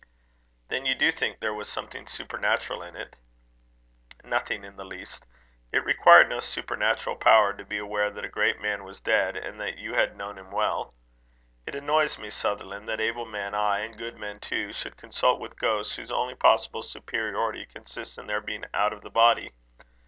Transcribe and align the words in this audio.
"Then 0.69 0.87
you 0.87 0.95
do 0.95 1.11
think 1.11 1.37
there 1.41 1.53
was 1.53 1.69
something 1.69 2.07
supernatural 2.07 2.81
in 2.81 2.95
it?" 2.95 3.17
"Nothing 4.23 4.63
in 4.63 4.75
the 4.75 4.83
least. 4.83 5.27
It 5.71 5.85
required 5.85 6.27
no 6.27 6.39
supernatural 6.39 7.17
powers 7.17 7.57
to 7.59 7.65
be 7.65 7.77
aware 7.77 8.09
that 8.09 8.25
a 8.25 8.27
great 8.27 8.59
man 8.59 8.83
was 8.83 8.99
dead, 8.99 9.37
and 9.37 9.61
that 9.61 9.77
you 9.77 9.93
had 9.93 10.17
known 10.17 10.39
him 10.39 10.49
well. 10.49 10.95
It 11.67 11.75
annoys 11.75 12.17
me, 12.17 12.31
Sutherland, 12.31 12.89
that 12.89 12.99
able 12.99 13.27
men, 13.27 13.53
ay, 13.53 13.81
and 13.81 13.95
good 13.95 14.17
men 14.17 14.39
too, 14.39 14.73
should 14.73 14.97
consult 14.97 15.39
with 15.39 15.59
ghosts 15.59 15.93
whose 15.97 16.11
only 16.11 16.33
possible 16.33 16.81
superiority 16.81 17.67
consists 17.67 18.17
in 18.17 18.25
their 18.25 18.41
being 18.41 18.65
out 18.73 18.93
of 18.93 19.01
the 19.03 19.11
body. 19.11 19.53